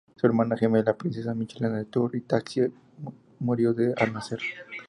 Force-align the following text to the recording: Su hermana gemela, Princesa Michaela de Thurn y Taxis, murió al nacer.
Su 0.15 0.25
hermana 0.25 0.57
gemela, 0.57 0.97
Princesa 0.97 1.35
Michaela 1.35 1.69
de 1.77 1.85
Thurn 1.85 2.17
y 2.17 2.21
Taxis, 2.21 2.71
murió 3.37 3.75
al 3.99 4.11
nacer. 4.11 4.39